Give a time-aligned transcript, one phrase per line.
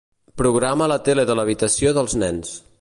[0.41, 2.59] Programa la tele de l'habitació dels nens.